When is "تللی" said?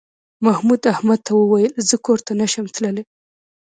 2.75-3.03